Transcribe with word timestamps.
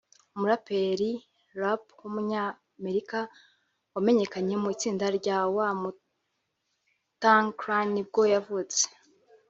umuraperi 0.35 1.11
Rap 1.59 1.83
w’umunyamerika 2.01 3.19
wamenyekanye 3.93 4.55
mu 4.61 4.67
itsinda 4.75 5.05
rya 5.17 5.37
Wu-Tang 5.53 7.47
Clan 7.59 7.87
nibwo 7.93 8.21
yavutse 8.35 8.83